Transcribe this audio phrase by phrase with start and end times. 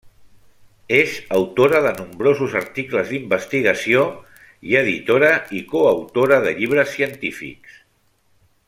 [0.99, 4.07] És autora de nombrosos articles d'investigació
[4.71, 5.31] i editora
[5.61, 7.79] i coautora de llibres científics.